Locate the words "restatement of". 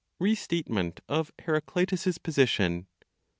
0.19-1.31